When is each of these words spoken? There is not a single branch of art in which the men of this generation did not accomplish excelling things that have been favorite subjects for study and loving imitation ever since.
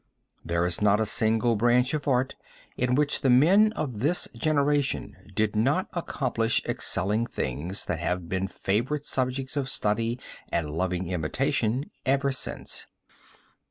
There 0.43 0.65
is 0.65 0.81
not 0.81 0.99
a 0.99 1.05
single 1.05 1.55
branch 1.55 1.93
of 1.93 2.07
art 2.07 2.33
in 2.75 2.95
which 2.95 3.21
the 3.21 3.29
men 3.29 3.71
of 3.73 3.99
this 3.99 4.27
generation 4.35 5.15
did 5.35 5.55
not 5.55 5.89
accomplish 5.93 6.65
excelling 6.65 7.27
things 7.27 7.85
that 7.85 7.99
have 7.99 8.27
been 8.27 8.47
favorite 8.47 9.05
subjects 9.05 9.53
for 9.53 9.65
study 9.65 10.19
and 10.49 10.71
loving 10.71 11.07
imitation 11.09 11.91
ever 12.03 12.31
since. 12.31 12.87